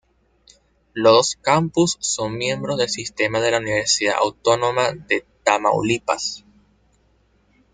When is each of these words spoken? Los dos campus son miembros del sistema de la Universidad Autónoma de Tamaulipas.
Los 0.93 1.13
dos 1.13 1.35
campus 1.43 1.97
son 1.99 2.35
miembros 2.35 2.79
del 2.79 2.89
sistema 2.89 3.39
de 3.39 3.51
la 3.51 3.59
Universidad 3.59 4.15
Autónoma 4.19 4.93
de 4.93 5.23
Tamaulipas. 5.43 6.43